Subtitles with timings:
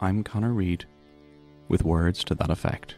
[0.00, 0.84] I'm Connor Reid,
[1.66, 2.94] with words to that effect.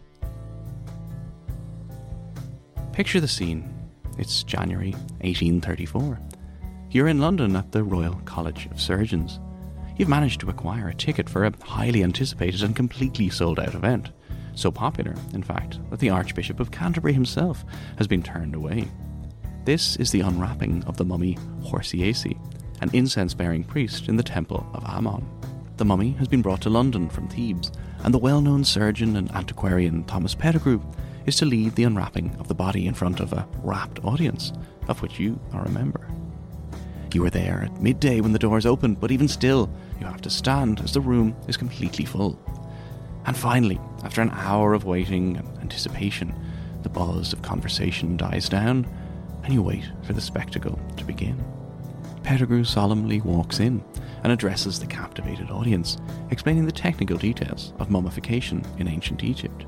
[2.93, 3.73] Picture the scene.
[4.19, 4.91] It's January
[5.23, 6.21] 1834.
[6.91, 9.41] You're in London at the Royal College of Surgeons.
[9.97, 14.11] You've managed to acquire a ticket for a highly anticipated and completely sold out event.
[14.55, 17.65] So popular, in fact, that the Archbishop of Canterbury himself
[17.97, 18.87] has been turned away.
[19.65, 22.39] This is the unwrapping of the mummy Horsiasi,
[22.83, 25.27] an incense bearing priest in the temple of Ammon.
[25.81, 27.73] The mummy has been brought to London from Thebes,
[28.05, 30.83] and the well known surgeon and antiquarian Thomas Pettigrew
[31.25, 34.53] is to lead the unwrapping of the body in front of a rapt audience,
[34.89, 36.07] of which you are a member.
[37.15, 40.29] You are there at midday when the doors open, but even still, you have to
[40.29, 42.39] stand as the room is completely full.
[43.25, 46.35] And finally, after an hour of waiting and anticipation,
[46.83, 48.87] the buzz of conversation dies down,
[49.45, 51.43] and you wait for the spectacle to begin.
[52.23, 53.83] Pettigrew solemnly walks in
[54.23, 55.97] and addresses the captivated audience,
[56.31, 59.65] explaining the technical details of mummification in ancient Egypt.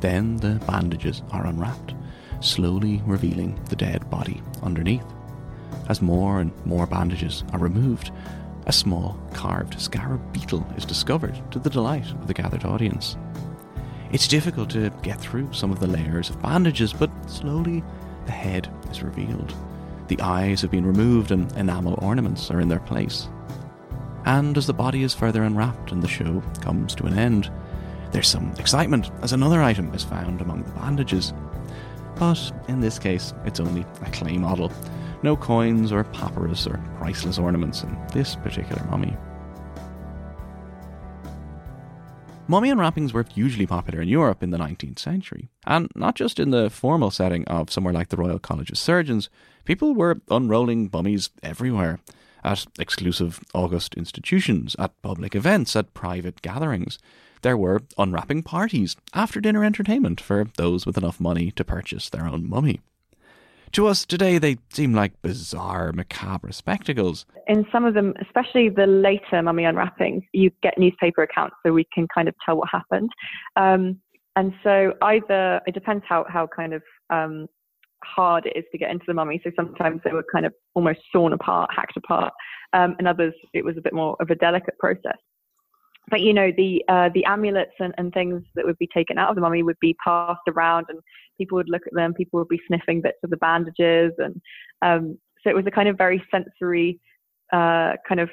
[0.00, 1.94] Then the bandages are unwrapped,
[2.40, 5.06] slowly revealing the dead body underneath.
[5.88, 8.10] As more and more bandages are removed,
[8.66, 13.16] a small carved scarab beetle is discovered to the delight of the gathered audience.
[14.12, 17.82] It's difficult to get through some of the layers of bandages, but slowly
[18.26, 19.54] the head is revealed.
[20.08, 23.28] The eyes have been removed and enamel ornaments are in their place.
[24.24, 27.50] And as the body is further unwrapped and the show comes to an end,
[28.10, 31.34] there's some excitement as another item is found among the bandages.
[32.16, 34.72] But in this case, it's only a clay model.
[35.22, 39.16] No coins or papyrus or priceless ornaments in this particular mummy.
[42.46, 46.50] Mummy unwrappings were hugely popular in Europe in the 19th century, and not just in
[46.50, 49.30] the formal setting of somewhere like the Royal College of Surgeons,
[49.64, 52.00] people were unrolling mummies everywhere
[52.44, 56.98] at exclusive august institutions, at public events, at private gatherings.
[57.42, 62.26] There were unwrapping parties, after dinner entertainment for those with enough money to purchase their
[62.26, 62.80] own mummy.
[63.72, 67.26] To us today, they seem like bizarre, macabre spectacles.
[67.48, 71.84] In some of them, especially the later mummy unwrappings, you get newspaper accounts so we
[71.92, 73.10] can kind of tell what happened.
[73.56, 74.00] Um,
[74.36, 77.48] and so either it depends how how kind of um,
[78.04, 79.40] hard it is to get into the mummy.
[79.44, 82.32] So sometimes they were kind of almost sawn apart, hacked apart,
[82.72, 85.18] um, and others it was a bit more of a delicate process.
[86.10, 89.30] But you know the uh, the amulets and, and things that would be taken out
[89.30, 90.98] of the mummy would be passed around, and
[91.38, 92.12] people would look at them.
[92.12, 94.40] People would be sniffing bits of the bandages, and
[94.82, 97.00] um, so it was a kind of very sensory
[97.52, 98.28] uh, kind of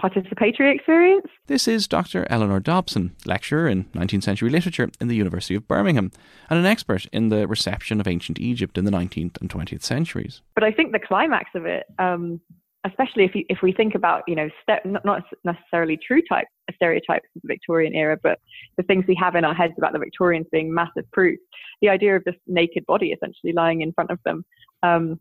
[0.00, 1.26] participatory experience.
[1.46, 2.26] This is Dr.
[2.30, 6.10] Eleanor Dobson, lecturer in 19th century literature in the University of Birmingham,
[6.48, 10.40] and an expert in the reception of ancient Egypt in the 19th and 20th centuries.
[10.54, 12.40] But I think the climax of it, um,
[12.86, 17.28] especially if you, if we think about you know step, not necessarily true type stereotypes
[17.36, 18.38] of the Victorian era, but
[18.76, 21.38] the things we have in our heads about the Victorians being massive proof,
[21.82, 24.44] the idea of this naked body essentially lying in front of them.
[24.82, 25.20] Um,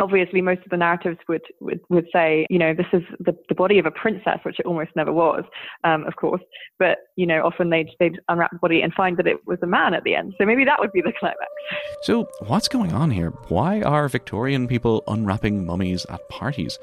[0.00, 3.54] obviously most of the narratives would, would, would say, you know, this is the, the
[3.54, 5.44] body of a princess, which it almost never was,
[5.84, 6.42] um, of course.
[6.78, 9.66] But, you know, often they'd, they'd unwrap the body and find that it was a
[9.66, 10.34] man at the end.
[10.38, 11.40] So maybe that would be the climax.
[12.02, 13.30] So what's going on here?
[13.48, 16.78] Why are Victorian people unwrapping mummies at parties?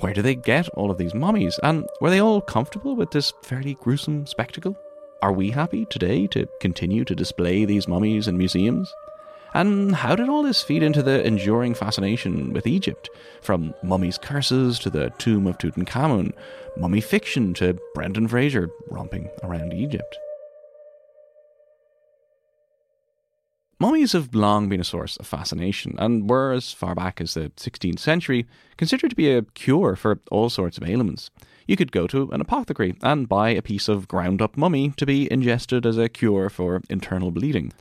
[0.00, 1.58] Where do they get all of these mummies?
[1.62, 4.76] And were they all comfortable with this fairly gruesome spectacle?
[5.22, 8.92] Are we happy today to continue to display these mummies in museums?
[9.54, 13.08] And how did all this feed into the enduring fascination with Egypt?
[13.40, 16.32] From mummies' curses to the tomb of Tutankhamun,
[16.76, 20.18] mummy fiction to Brendan Fraser romping around Egypt.
[23.78, 27.50] Mummies have long been a source of fascination and were, as far back as the
[27.56, 31.30] 16th century, considered to be a cure for all sorts of ailments.
[31.68, 35.06] You could go to an apothecary and buy a piece of ground up mummy to
[35.06, 37.72] be ingested as a cure for internal bleeding.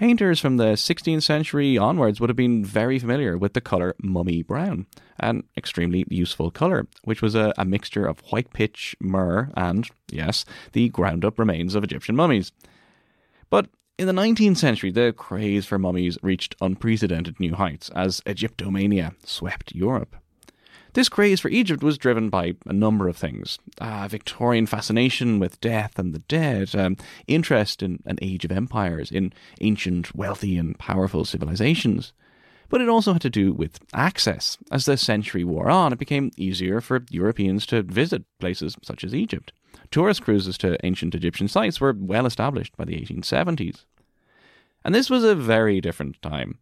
[0.00, 4.40] Painters from the 16th century onwards would have been very familiar with the colour mummy
[4.42, 4.86] brown,
[5.18, 10.46] an extremely useful colour, which was a, a mixture of white pitch, myrrh, and, yes,
[10.72, 12.50] the ground up remains of Egyptian mummies.
[13.50, 13.68] But
[13.98, 19.74] in the 19th century, the craze for mummies reached unprecedented new heights as Egyptomania swept
[19.74, 20.16] Europe.
[20.92, 25.60] This craze for Egypt was driven by a number of things uh, Victorian fascination with
[25.60, 26.96] death and the dead, um,
[27.26, 32.12] interest in an age of empires, in ancient, wealthy, and powerful civilizations.
[32.68, 34.56] But it also had to do with access.
[34.70, 39.14] As the century wore on, it became easier for Europeans to visit places such as
[39.14, 39.52] Egypt.
[39.90, 43.84] Tourist cruises to ancient Egyptian sites were well established by the 1870s.
[44.84, 46.58] And this was a very different time.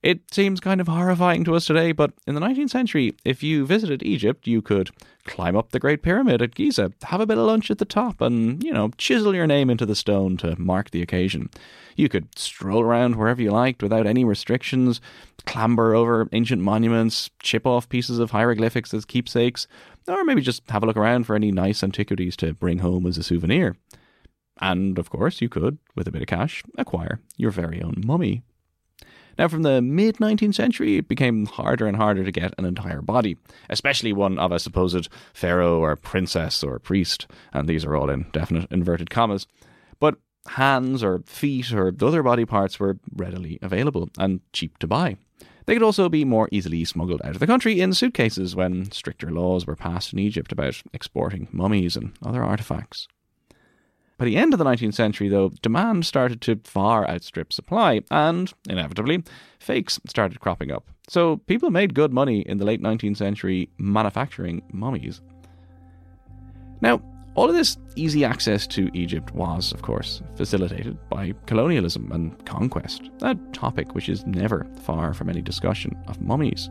[0.00, 3.66] It seems kind of horrifying to us today, but in the 19th century, if you
[3.66, 4.90] visited Egypt, you could
[5.24, 8.20] climb up the Great Pyramid at Giza, have a bit of lunch at the top,
[8.20, 11.50] and, you know, chisel your name into the stone to mark the occasion.
[11.96, 15.00] You could stroll around wherever you liked without any restrictions,
[15.46, 19.66] clamber over ancient monuments, chip off pieces of hieroglyphics as keepsakes,
[20.06, 23.18] or maybe just have a look around for any nice antiquities to bring home as
[23.18, 23.76] a souvenir.
[24.60, 28.42] And, of course, you could, with a bit of cash, acquire your very own mummy.
[29.38, 33.00] Now, from the mid 19th century, it became harder and harder to get an entire
[33.00, 33.36] body,
[33.70, 38.26] especially one of a supposed pharaoh or princess or priest, and these are all in
[38.32, 39.46] definite inverted commas.
[40.00, 40.16] But
[40.48, 45.16] hands or feet or other body parts were readily available and cheap to buy.
[45.66, 49.30] They could also be more easily smuggled out of the country in suitcases when stricter
[49.30, 53.06] laws were passed in Egypt about exporting mummies and other artifacts.
[54.18, 58.52] By the end of the 19th century, though, demand started to far outstrip supply, and,
[58.68, 59.22] inevitably,
[59.60, 60.88] fakes started cropping up.
[61.08, 65.20] So people made good money in the late 19th century manufacturing mummies.
[66.80, 67.00] Now,
[67.36, 73.10] all of this easy access to Egypt was, of course, facilitated by colonialism and conquest,
[73.22, 76.68] a topic which is never far from any discussion of mummies.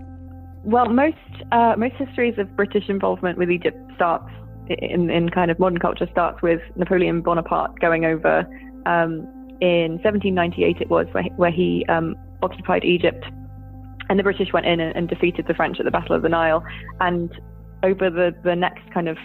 [0.65, 1.15] Well, most
[1.53, 4.29] uh, most histories of British involvement with Egypt starts
[4.69, 8.39] in, in kind of modern culture starts with Napoleon Bonaparte going over
[8.85, 9.27] um,
[9.61, 13.25] in 1798 it was where he, where he um, occupied Egypt.
[14.09, 16.29] And the British went in and, and, defeated the French at the Battle of the
[16.29, 16.63] Nile.
[17.01, 17.29] And
[17.83, 19.17] over the, the next kind of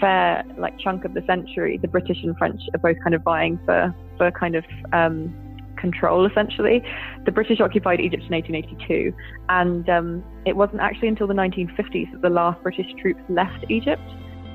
[0.00, 3.58] fair like chunk of the century the British and French are both kind of vying
[3.64, 5.34] for for kind of um,
[5.76, 6.82] control essentially.
[7.24, 9.12] The British occupied Egypt in 1882
[9.48, 14.02] and um, it wasn't actually until the 1950s that the last British troops left Egypt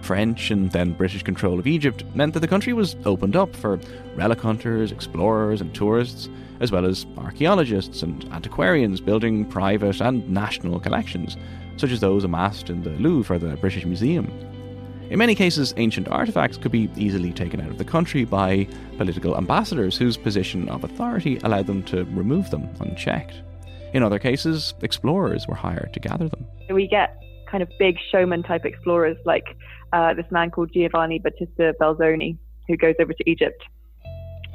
[0.04, 3.80] French and then British control of Egypt meant that the country was opened up for
[4.16, 6.30] relic hunters, explorers, and tourists,
[6.60, 11.38] as well as archaeologists and antiquarians building private and national collections,
[11.78, 14.28] such as those amassed in the Louvre or the British Museum.
[15.10, 18.68] In many cases, ancient artifacts could be easily taken out of the country by
[18.98, 23.42] political ambassadors whose position of authority allowed them to remove them unchecked.
[23.94, 26.46] In other cases, explorers were hired to gather them.
[26.70, 27.23] We get
[27.54, 29.46] kind of big showman type explorers like
[29.94, 32.36] uh, this man called Giovanni Battista Belzoni,
[32.68, 33.64] who goes over to Egypt.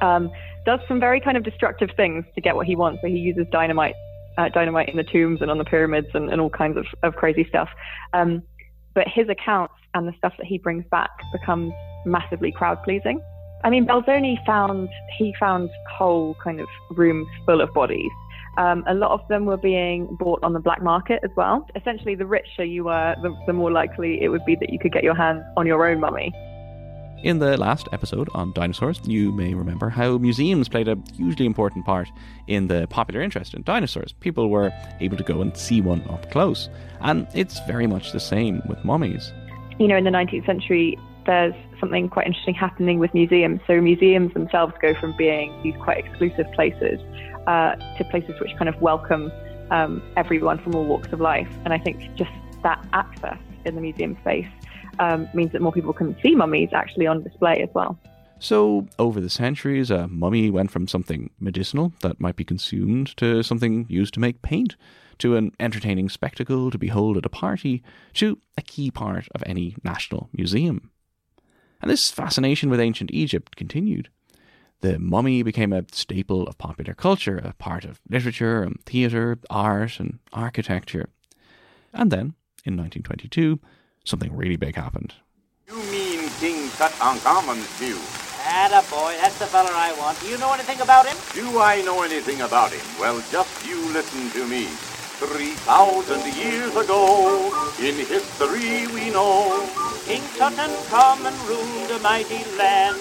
[0.01, 0.29] Um,
[0.65, 2.99] does some very kind of destructive things to get what he wants.
[3.01, 3.95] So he uses dynamite,
[4.37, 7.15] uh, dynamite in the tombs and on the pyramids and, and all kinds of, of
[7.15, 7.69] crazy stuff.
[8.13, 8.43] Um,
[8.93, 11.71] but his accounts and the stuff that he brings back becomes
[12.05, 13.21] massively crowd pleasing.
[13.63, 18.11] I mean, Belzoni found he found whole kind of rooms full of bodies
[18.59, 21.65] um, a lot of them were being bought on the black market as well.
[21.75, 24.91] Essentially, the richer you were, the, the more likely it would be that you could
[24.91, 26.33] get your hands on your own mummy.
[27.23, 31.85] In the last episode on dinosaurs, you may remember how museums played a hugely important
[31.85, 32.09] part
[32.47, 34.11] in the popular interest in dinosaurs.
[34.19, 36.69] People were able to go and see one up close.
[36.99, 39.31] And it's very much the same with mummies.
[39.79, 43.61] You know, in the 19th century, there's something quite interesting happening with museums.
[43.67, 46.99] So, museums themselves go from being these quite exclusive places
[47.49, 49.31] uh, to places which kind of welcome
[49.71, 51.49] um, everyone from all walks of life.
[51.65, 52.31] And I think just
[52.61, 54.47] that access in the museum space
[54.99, 57.97] um, means that more people can see mummies actually on display as well.
[58.41, 63.43] So, over the centuries, a mummy went from something medicinal that might be consumed to
[63.43, 64.77] something used to make paint,
[65.17, 69.75] to an entertaining spectacle to behold at a party, to a key part of any
[69.83, 70.91] national museum.
[71.81, 74.09] And this fascination with ancient Egypt continued.
[74.81, 79.99] The mummy became a staple of popular culture, a part of literature and theatre, art
[79.99, 81.09] and architecture.
[81.93, 82.33] And then,
[82.63, 83.59] in 1922,
[84.05, 85.15] something really big happened.
[85.67, 87.99] You mean King Tutankhamun's view?
[88.47, 90.17] Atta boy, that's the fella I want.
[90.21, 91.17] Do you know anything about him?
[91.33, 92.79] Do I know anything about him?
[92.99, 94.63] Well, just you listen to me.
[95.19, 99.67] Three thousand years ago, in history we know,
[100.05, 102.95] King Tutankhamun ruled a mighty land.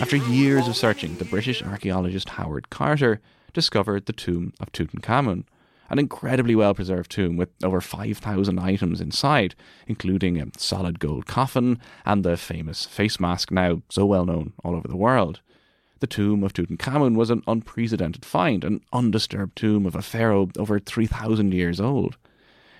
[0.00, 3.20] After years of searching, the British archaeologist Howard Carter
[3.52, 5.42] discovered the tomb of Tutankhamun,
[5.90, 9.56] an incredibly well preserved tomb with over 5,000 items inside,
[9.88, 14.76] including a solid gold coffin and the famous face mask now so well known all
[14.76, 15.40] over the world.
[15.98, 20.78] The tomb of Tutankhamun was an unprecedented find, an undisturbed tomb of a pharaoh over
[20.78, 22.16] 3,000 years old.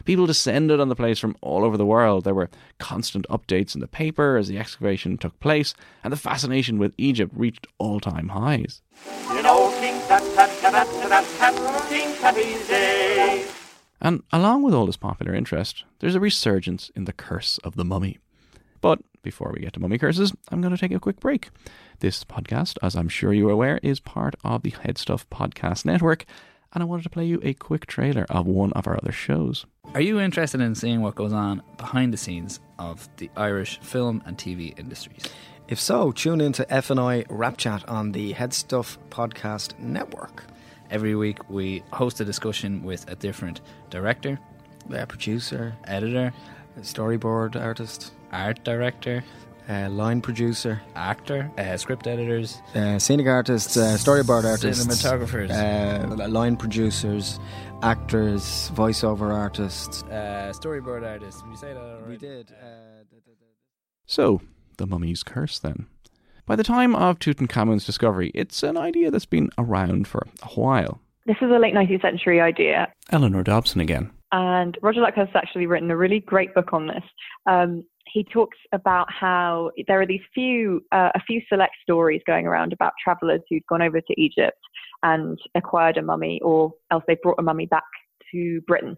[0.09, 2.25] People descended on the place from all over the world.
[2.25, 2.49] There were
[2.79, 7.31] constant updates in the paper as the excavation took place, and the fascination with Egypt
[7.37, 8.81] reached all time highs.
[14.01, 17.85] And along with all this popular interest, there's a resurgence in the curse of the
[17.85, 18.17] mummy.
[18.81, 21.51] But before we get to mummy curses, I'm going to take a quick break.
[22.01, 26.25] This podcast, as I'm sure you're aware, is part of the Headstuff Podcast Network,
[26.73, 29.67] and I wanted to play you a quick trailer of one of our other shows.
[29.95, 34.23] Are you interested in seeing what goes on behind the scenes of the Irish film
[34.27, 35.25] and TV industries?
[35.69, 40.45] If so, tune in to FNI Rap Chat on the Headstuff Podcast Network.
[40.91, 43.61] Every week, we host a discussion with a different
[43.91, 44.39] director,
[44.91, 46.33] Uh, producer, editor,
[46.81, 49.23] storyboard artist, art director,
[49.69, 56.29] uh, line producer, actor, uh, script editors, uh, scenic artists, uh, storyboard artists, cinematographers, uh,
[56.29, 57.39] line producers,
[57.83, 60.03] actors, voiceover artists.
[60.05, 61.43] uh, storyboard artists.
[61.43, 62.11] Did we say that already?
[62.11, 62.51] We did.
[62.53, 62.65] Uh,
[64.07, 64.41] So,
[64.79, 65.87] the mummy's curse then.
[66.47, 71.01] By the time of Tutankhamun's discovery, it's an idea that's been around for a while.
[71.27, 74.11] This is a late 19th century idea, Eleanor Dobson again.
[74.33, 77.03] and Roger Luck has actually written a really great book on this.
[77.45, 82.47] Um, he talks about how there are these few, uh, a few select stories going
[82.47, 84.59] around about travelers who'd gone over to Egypt
[85.03, 87.85] and acquired a mummy, or else they brought a mummy back
[88.33, 88.97] to Britain.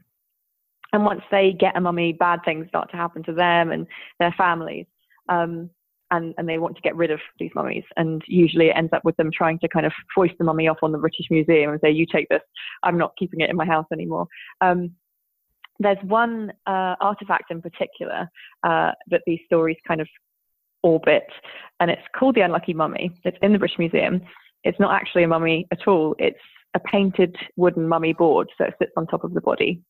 [0.93, 3.87] And once they get a mummy, bad things start to happen to them and
[4.19, 4.87] their families.
[5.29, 5.71] Um,
[6.13, 7.85] and, and they want to get rid of these mummies.
[7.97, 10.79] And usually it ends up with them trying to kind of foist the mummy off
[10.83, 12.43] on the British Museum and say, you take this,
[12.83, 14.27] I'm not keeping it in my house anymore.
[14.61, 14.91] Um,
[15.81, 18.31] there's one uh, artifact in particular
[18.63, 20.09] uh, that these stories kind of
[20.83, 21.27] orbit,
[21.81, 23.11] and it's called the Unlucky Mummy.
[23.25, 24.21] It's in the British Museum.
[24.63, 26.15] It's not actually a mummy at all.
[26.19, 26.39] It's
[26.75, 29.83] a painted wooden mummy board, so it sits on top of the body.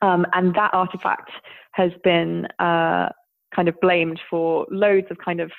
[0.00, 1.30] Um, and that artifact
[1.72, 3.08] has been uh,
[3.54, 5.50] kind of blamed for loads of kind of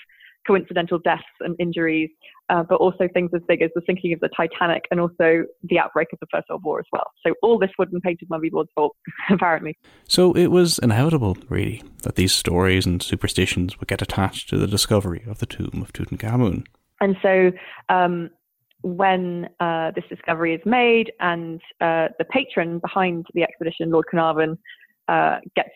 [0.45, 2.09] coincidental deaths and injuries,
[2.49, 5.79] uh, but also things as big as the sinking of the Titanic and also the
[5.79, 7.05] outbreak of the First World War as well.
[7.25, 8.95] So all this wooden painted mummy board's fault,
[9.29, 9.77] apparently.
[10.07, 14.67] So it was inevitable, really, that these stories and superstitions would get attached to the
[14.67, 16.65] discovery of the tomb of Tutankhamun.
[17.01, 17.51] And so
[17.89, 18.29] um,
[18.83, 24.57] when uh, this discovery is made and uh, the patron behind the expedition, Lord Carnarvon,
[25.07, 25.69] uh, gets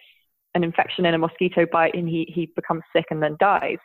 [0.56, 3.78] an infection in a mosquito bite and he, he becomes sick and then dies,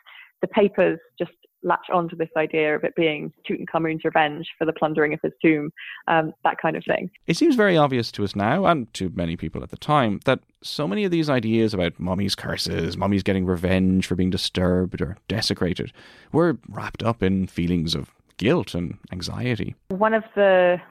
[0.43, 1.31] the papers just
[1.63, 5.31] latch on to this idea of it being Tutankhamun's revenge for the plundering of his
[5.41, 5.71] tomb,
[6.09, 7.09] um, that kind of thing.
[7.25, 10.41] It seems very obvious to us now, and to many people at the time, that
[10.61, 15.15] so many of these ideas about mummies' curses, mummies getting revenge for being disturbed or
[15.29, 15.93] desecrated,
[16.33, 19.73] were wrapped up in feelings of guilt and anxiety.
[19.87, 20.81] One of the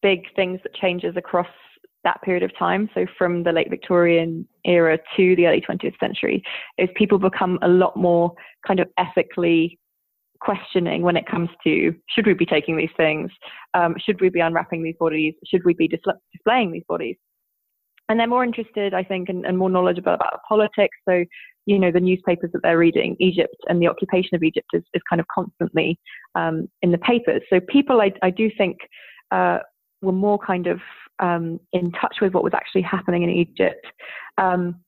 [0.00, 1.48] big things that changes across
[2.04, 6.42] that period of time, so from the late Victorian era to the early 20th century,
[6.78, 8.32] is people become a lot more
[8.66, 9.78] kind of ethically
[10.40, 13.30] questioning when it comes to should we be taking these things,
[13.72, 16.00] um, should we be unwrapping these bodies, should we be dis-
[16.32, 17.16] displaying these bodies.
[18.10, 20.96] And they're more interested, I think, and, and more knowledgeable about politics.
[21.08, 21.24] So,
[21.64, 25.00] you know, the newspapers that they're reading, Egypt and the occupation of Egypt is, is
[25.08, 25.98] kind of constantly
[26.34, 27.40] um, in the papers.
[27.48, 28.76] So people, I, I do think,
[29.30, 29.60] uh,
[30.02, 30.80] were more kind of
[31.18, 33.86] um, in touch with what was actually happening in Egypt.
[34.38, 34.80] Um,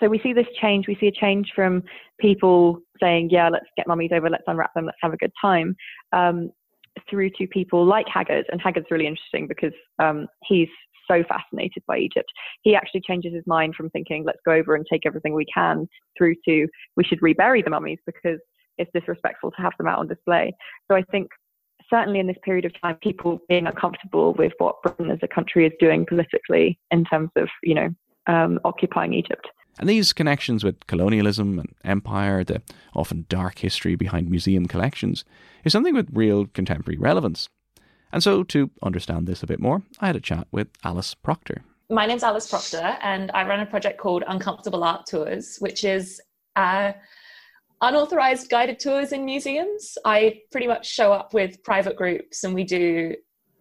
[0.00, 0.86] so we see this change.
[0.88, 1.82] We see a change from
[2.18, 5.76] people saying, "Yeah, let's get mummies over, let's unwrap them, let's have a good time,"
[6.12, 6.50] um,
[7.08, 8.46] through to people like Haggard.
[8.50, 10.68] And Haggard's really interesting because um, he's
[11.08, 12.30] so fascinated by Egypt.
[12.62, 15.88] He actually changes his mind from thinking, "Let's go over and take everything we can,"
[16.16, 18.40] through to we should rebury the mummies because
[18.78, 20.52] it's disrespectful to have them out on display.
[20.90, 21.28] So I think
[21.92, 25.66] certainly in this period of time, people being uncomfortable with what Britain as a country
[25.66, 27.90] is doing politically in terms of, you know,
[28.26, 29.46] um, occupying Egypt.
[29.78, 32.62] And these connections with colonialism and empire, the
[32.94, 35.24] often dark history behind museum collections,
[35.64, 37.48] is something with real contemporary relevance.
[38.12, 41.62] And so, to understand this a bit more, I had a chat with Alice Proctor.
[41.88, 46.20] My name's Alice Proctor, and I run a project called Uncomfortable Art Tours, which is
[46.56, 46.92] uh,
[47.82, 49.98] unauthorized guided tours in museums.
[50.04, 53.14] I pretty much show up with private groups, and we do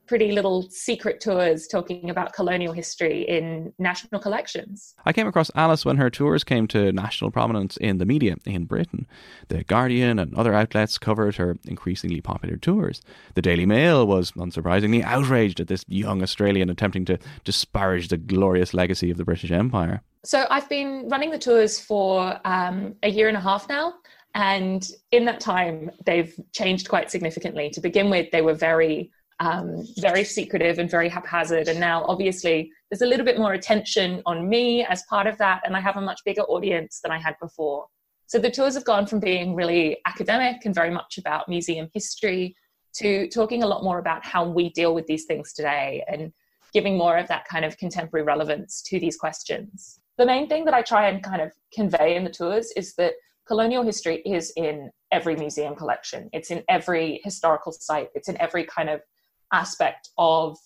[0.07, 4.93] pretty little secret tours talking about colonial history in national collections.
[5.05, 8.65] I came across Alice when her tours came to national prominence in the media in
[8.65, 9.07] Britain.
[9.47, 13.01] The Guardian and other outlets covered her increasingly popular tours.
[13.35, 18.73] The Daily Mail was, unsurprisingly, outraged at this young Australian attempting to disparage the glorious
[18.73, 20.01] legacy of the British Empire.
[20.23, 23.93] So I've been running the tours for um, a year and a half now.
[24.33, 27.69] And in that time, they've changed quite significantly.
[27.71, 31.67] To begin with, they were very um, very secretive and very haphazard.
[31.67, 35.61] And now, obviously, there's a little bit more attention on me as part of that,
[35.65, 37.87] and I have a much bigger audience than I had before.
[38.27, 42.55] So the tours have gone from being really academic and very much about museum history
[42.97, 46.31] to talking a lot more about how we deal with these things today and
[46.71, 49.99] giving more of that kind of contemporary relevance to these questions.
[50.17, 53.13] The main thing that I try and kind of convey in the tours is that
[53.47, 58.65] colonial history is in every museum collection, it's in every historical site, it's in every
[58.65, 59.01] kind of
[59.51, 60.57] aspect of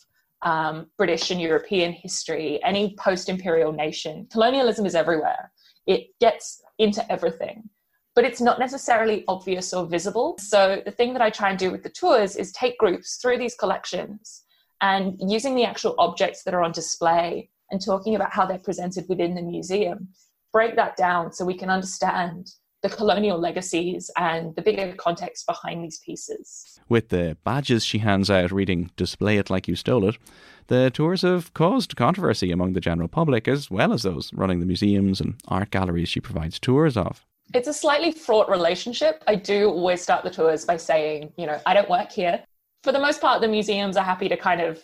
[0.42, 5.52] um, British and European history, any post imperial nation, colonialism is everywhere.
[5.88, 7.70] It gets into everything,
[8.16, 10.36] but it's not necessarily obvious or visible.
[10.40, 13.38] So, the thing that I try and do with the tours is take groups through
[13.40, 14.44] these collections
[14.82, 19.06] and using the actual objects that are on display and talking about how they're presented
[19.10, 20.10] within the museum,
[20.52, 22.52] break that down so we can understand
[22.86, 26.80] the colonial legacies and the bigger context behind these pieces.
[26.88, 30.20] With the badges she hands out reading Display It Like You Stole It,
[30.68, 34.68] the tours have caused controversy among the general public as well as those running the
[34.68, 37.26] museums and art galleries she provides tours of.
[37.56, 39.24] It's a slightly fraught relationship.
[39.26, 42.44] I do always start the tours by saying, you know, I don't work here.
[42.84, 44.80] For the most part, the museums are happy to kind of,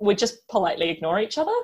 [0.00, 1.54] we just politely ignore each other.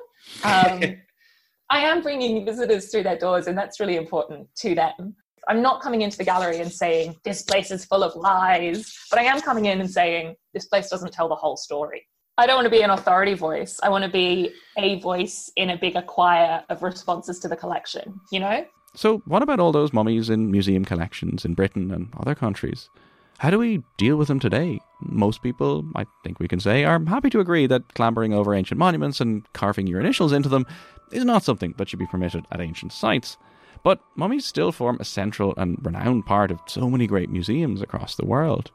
[0.45, 1.01] Um,
[1.69, 5.15] I am bringing visitors through their doors, and that's really important to them.
[5.47, 9.19] I'm not coming into the gallery and saying this place is full of lies, but
[9.19, 12.07] I am coming in and saying this place doesn't tell the whole story.
[12.37, 13.79] I don't want to be an authority voice.
[13.83, 18.19] I want to be a voice in a bigger choir of responses to the collection,
[18.31, 18.65] you know?
[18.95, 22.89] So, what about all those mummies in museum collections in Britain and other countries?
[23.37, 24.79] How do we deal with them today?
[25.01, 28.77] Most people, I think we can say, are happy to agree that clambering over ancient
[28.77, 30.65] monuments and carving your initials into them
[31.11, 33.37] is not something that should be permitted at ancient sites.
[33.83, 38.15] But mummies still form a central and renowned part of so many great museums across
[38.15, 38.71] the world.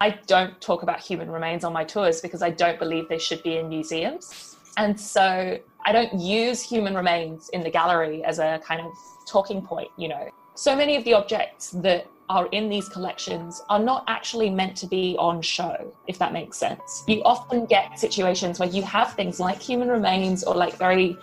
[0.00, 3.42] I don't talk about human remains on my tours because I don't believe they should
[3.42, 4.56] be in museums.
[4.76, 8.92] And so I don't use human remains in the gallery as a kind of
[9.26, 10.30] talking point, you know.
[10.54, 14.86] So many of the objects that are in these collections are not actually meant to
[14.86, 17.02] be on show, if that makes sense.
[17.08, 21.18] You often get situations where you have things like human remains or like very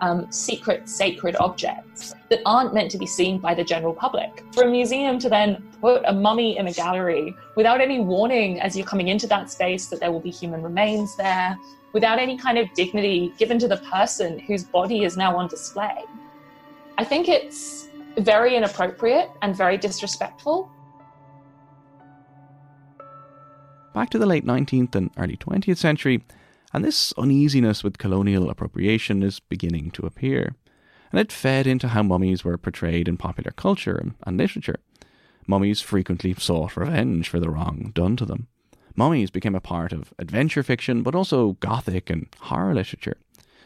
[0.00, 4.44] um, secret, sacred objects that aren't meant to be seen by the general public.
[4.52, 8.76] For a museum to then put a mummy in a gallery without any warning as
[8.76, 11.56] you're coming into that space that there will be human remains there,
[11.92, 16.04] without any kind of dignity given to the person whose body is now on display.
[16.98, 17.88] I think it's
[18.18, 20.70] very inappropriate and very disrespectful.
[23.94, 26.22] Back to the late 19th and early 20th century,
[26.72, 30.54] and this uneasiness with colonial appropriation is beginning to appear.
[31.10, 34.78] And it fed into how mummies were portrayed in popular culture and literature.
[35.46, 38.46] Mummies frequently sought revenge for the wrong done to them.
[38.94, 43.16] Mummies became a part of adventure fiction, but also gothic and horror literature.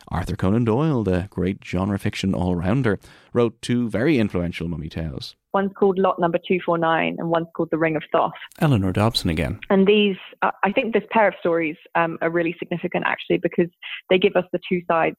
[0.08, 2.98] Arthur Conan Doyle, the great genre fiction all rounder,
[3.32, 5.36] wrote two very influential mummy tales.
[5.52, 8.32] One's called Lot Number 249 and one's called The Ring of Thoth.
[8.60, 9.60] Eleanor Dobson again.
[9.70, 13.68] And these, uh, I think this pair of stories um, are really significant actually because
[14.10, 15.16] they give us the two sides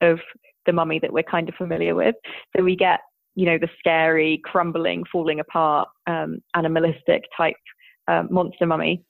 [0.00, 0.18] of
[0.66, 2.14] the mummy that we're kind of familiar with.
[2.56, 3.00] So we get,
[3.34, 7.56] you know, the scary, crumbling, falling apart, um, animalistic type
[8.08, 9.04] uh, monster mummy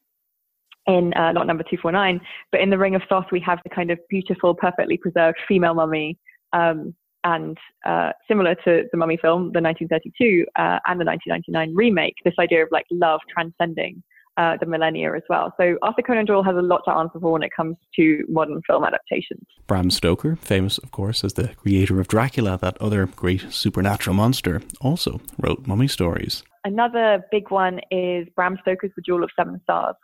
[0.87, 2.20] in uh, lot number 249.
[2.53, 5.75] But in the Ring of Thoth, we have the kind of beautiful, perfectly preserved female
[5.75, 6.18] mummy.
[6.53, 6.94] Um,
[7.25, 12.35] and uh, similar to the Mummy film, the 1932 uh, and the 1999 remake, this
[12.38, 14.03] idea of like love transcending
[14.37, 15.53] uh, the millennia as well.
[15.57, 18.61] So Arthur Conan Doyle has a lot to answer for when it comes to modern
[18.66, 19.47] film adaptations.
[19.66, 24.61] Bram Stoker, famous of course as the creator of Dracula, that other great supernatural monster,
[24.81, 26.42] also wrote mummy stories.
[26.64, 29.97] Another big one is Bram Stoker's The Jewel of Seven Stars,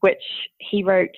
[0.00, 0.22] which
[0.58, 1.10] he wrote.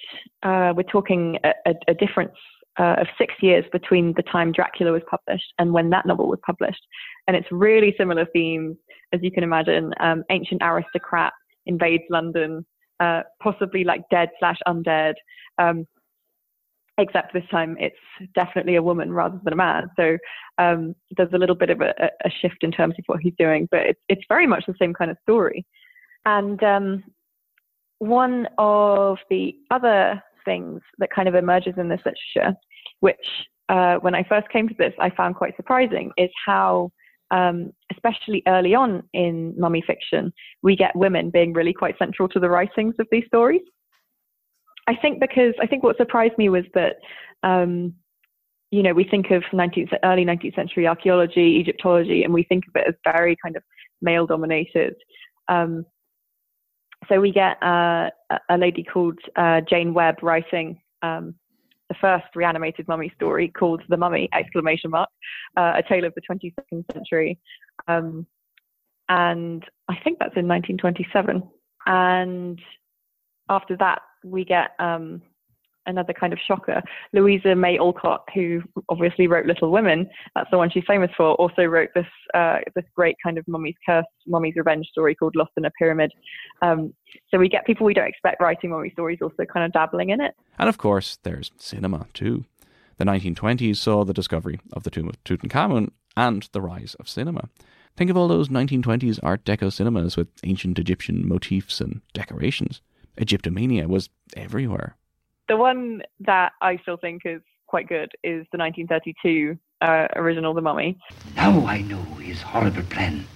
[0.43, 2.37] Uh, we're talking a, a, a difference
[2.79, 6.39] uh, of six years between the time Dracula was published and when that novel was
[6.45, 6.81] published.
[7.27, 8.77] And it's really similar themes,
[9.13, 9.93] as you can imagine.
[10.01, 11.33] Um, ancient aristocrat
[11.67, 12.65] invades London,
[13.01, 15.15] uh, possibly like dead slash undead.
[15.59, 15.87] Um,
[16.99, 17.97] except this time it's
[18.35, 19.91] definitely a woman rather than a man.
[19.97, 20.19] So
[20.59, 23.67] um, there's a little bit of a, a, shift in terms of what he's doing,
[23.71, 25.65] but it's, it's very much the same kind of story.
[26.27, 27.03] And um,
[28.03, 32.53] one of the other things that kind of emerges in this literature,
[32.99, 33.15] which
[33.69, 36.91] uh, when I first came to this, I found quite surprising, is how,
[37.31, 40.33] um, especially early on in mummy fiction,
[40.65, 43.63] we get women being really quite central to the writings of these stories.
[44.89, 46.97] I think because I think what surprised me was that,
[47.45, 47.95] um,
[48.73, 52.75] you know, we think of 19th, early 19th century archaeology, Egyptology, and we think of
[52.75, 53.63] it as very kind of
[54.01, 54.97] male dominated.
[55.49, 55.87] Um,
[57.09, 58.11] so we get uh,
[58.49, 61.35] a lady called uh, Jane Webb writing um,
[61.89, 64.29] the first reanimated mummy story called The Mummy!
[64.33, 65.11] Exclamation mark,
[65.57, 67.39] uh, a tale of the 22nd century,
[67.87, 68.27] um,
[69.09, 71.43] and I think that's in 1927.
[71.85, 72.61] And
[73.49, 75.21] after that, we get um,
[75.87, 76.83] another kind of shocker.
[77.13, 81.65] Louisa May Alcott, who obviously wrote Little Women, that's the one she's famous for, also
[81.65, 85.65] wrote this uh, this great kind of mummy's curse, mummy's revenge story called Lost in
[85.65, 86.13] a Pyramid.
[86.63, 86.93] Um,
[87.31, 90.21] so we get people we don't expect writing mummy stories also kind of dabbling in
[90.21, 90.35] it.
[90.59, 92.45] And of course, there's cinema too.
[92.99, 97.49] The 1920s saw the discovery of the tomb of Tutankhamun and the rise of cinema.
[97.97, 102.81] Think of all those 1920s Art Deco cinemas with ancient Egyptian motifs and decorations.
[103.19, 104.97] Egyptomania was everywhere.
[105.53, 110.63] The one that I still think is quite good is the 1932 uh, original The
[110.63, 110.97] Mummy.
[111.37, 113.27] Now I know his horrible plan.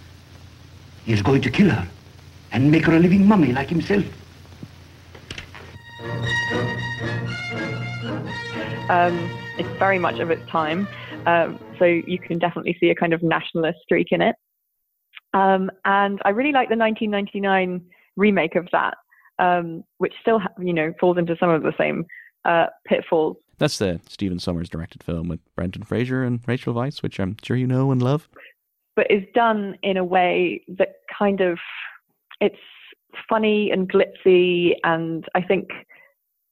[1.05, 1.87] He is going to kill her
[2.53, 4.07] and make her a living mummy like himself.
[8.89, 10.89] Um, it's very much of its time,
[11.27, 14.37] um, so you can definitely see a kind of nationalist streak in it.
[15.35, 17.85] Um, and I really like the 1999
[18.17, 18.97] remake of that,
[19.39, 22.05] um, which still, you know, falls into some of the same
[22.45, 23.37] uh, pitfalls.
[23.59, 27.57] That's the Stephen Sommers directed film with Brendan Fraser and Rachel Weisz, which I'm sure
[27.57, 28.29] you know and love.
[28.95, 31.59] But is done in a way that kind of
[32.41, 32.57] it's
[33.29, 35.69] funny and glitzy, and I think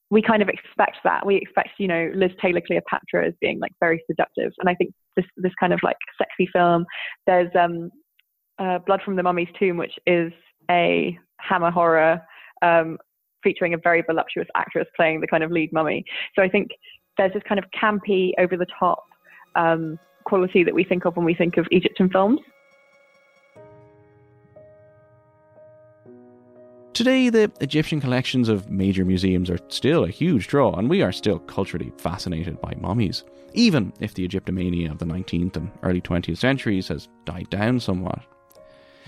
[0.09, 1.25] we kind of expect that.
[1.25, 4.91] We expect, you know, Liz Taylor Cleopatra as being like very seductive, and I think
[5.15, 6.85] this this kind of like sexy film.
[7.27, 7.91] There's um,
[8.59, 10.31] uh, Blood from the Mummy's Tomb, which is
[10.69, 12.21] a Hammer horror
[12.61, 12.97] um,
[13.43, 16.03] featuring a very voluptuous actress playing the kind of lead mummy.
[16.35, 16.71] So I think
[17.17, 19.05] there's this kind of campy, over the top
[19.55, 22.39] um, quality that we think of when we think of Egyptian films.
[26.93, 31.11] Today, the Egyptian collections of major museums are still a huge draw, and we are
[31.11, 36.37] still culturally fascinated by mummies, even if the Egyptomania of the 19th and early 20th
[36.37, 38.21] centuries has died down somewhat.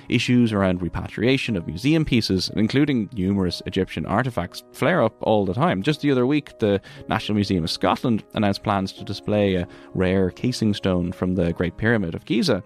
[0.10, 5.84] Issues around repatriation of museum pieces, including numerous Egyptian artifacts, flare up all the time.
[5.84, 10.32] Just the other week, the National Museum of Scotland announced plans to display a rare
[10.32, 12.64] casing stone from the Great Pyramid of Giza.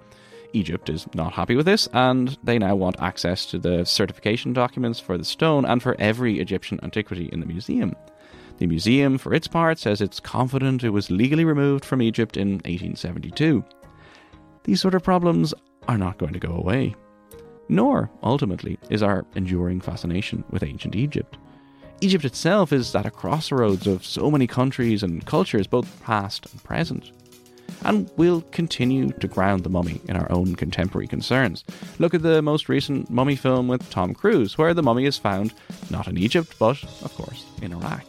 [0.54, 5.00] Egypt is not happy with this, and they now want access to the certification documents
[5.00, 7.96] for the stone and for every Egyptian antiquity in the museum.
[8.58, 12.54] The museum, for its part, says it's confident it was legally removed from Egypt in
[12.66, 13.64] 1872.
[14.64, 15.54] These sort of problems
[15.88, 16.96] are not going to go away.
[17.72, 21.38] Nor, ultimately, is our enduring fascination with ancient Egypt.
[22.02, 26.64] Egypt itself is at a crossroads of so many countries and cultures, both past and
[26.64, 27.12] present
[27.84, 31.64] and we'll continue to ground the mummy in our own contemporary concerns.
[32.00, 35.54] Look at the most recent mummy film with Tom Cruise, where the mummy is found
[35.90, 38.06] not in Egypt, but, of course, in Iraq.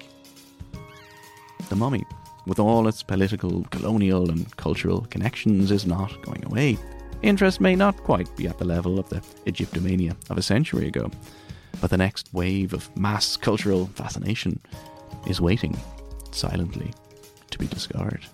[1.68, 2.04] The mummy,
[2.46, 6.78] with all its political, colonial, and cultural connections, is not going away.
[7.22, 11.10] Interest may not quite be at the level of the Egyptomania of a century ago,
[11.80, 14.58] but the next wave of mass cultural fascination
[15.26, 15.78] is waiting
[16.32, 16.92] silently
[17.50, 18.26] to be discovered.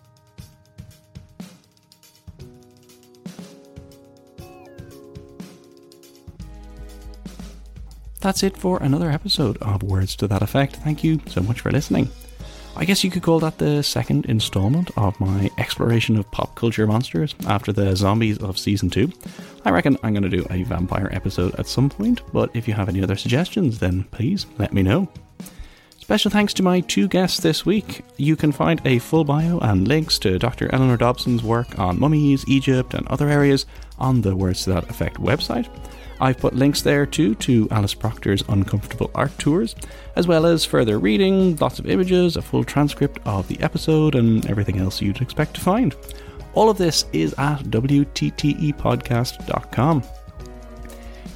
[8.21, 10.77] That's it for another episode of Words to That Effect.
[10.77, 12.11] Thank you so much for listening.
[12.81, 16.87] I guess you could call that the second installment of my exploration of pop culture
[16.87, 19.13] monsters after the zombies of season 2.
[19.65, 22.75] I reckon I'm going to do a vampire episode at some point, but if you
[22.75, 25.09] have any other suggestions, then please let me know.
[25.99, 28.05] Special thanks to my two guests this week.
[28.17, 30.73] You can find a full bio and links to Dr.
[30.73, 33.67] Eleanor Dobson's work on mummies, Egypt, and other areas
[33.99, 35.69] on the Words to That Effect website.
[36.21, 39.77] I've put links there too to Alice Proctor's Uncomfortable Art Tours,
[40.17, 44.45] as well as further reading, lots of images, a full transcript of the episode, and
[44.47, 45.95] everything else you'd expect to find.
[46.55, 50.03] All of this is at WTTEpodcast.com.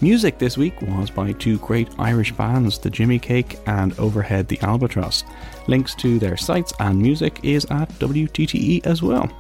[0.01, 4.59] Music this week was by two great Irish bands, the Jimmy Cake and Overhead the
[4.63, 5.23] Albatross.
[5.69, 9.31] Links to their sites and music is at WTTE as well.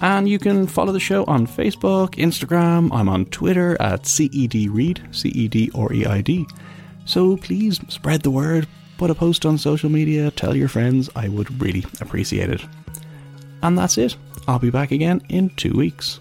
[0.00, 2.90] And you can follow the show on Facebook, Instagram.
[2.92, 6.46] I'm on Twitter at CEDReid, C E D or E I D.
[7.06, 11.08] So please spread the word, put a post on social media, tell your friends.
[11.16, 12.62] I would really appreciate it.
[13.62, 14.16] And that's it.
[14.46, 16.20] I'll be back again in two weeks.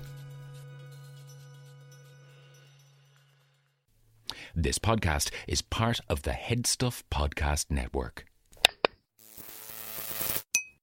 [4.56, 8.26] This podcast is part of the Headstuff Podcast Network.